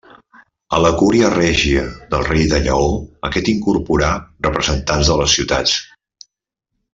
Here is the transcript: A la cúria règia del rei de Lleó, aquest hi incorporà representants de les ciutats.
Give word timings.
A 0.77 0.77
la 0.83 0.91
cúria 1.01 1.27
règia 1.33 1.83
del 2.13 2.25
rei 2.29 2.47
de 2.53 2.61
Lleó, 2.63 2.87
aquest 3.29 3.51
hi 3.51 3.55
incorporà 3.59 4.09
representants 4.49 5.13
de 5.13 5.19
les 5.21 5.37
ciutats. 5.39 5.77